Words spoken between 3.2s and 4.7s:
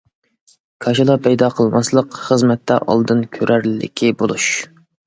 كۆرەرلىكى بولۇش.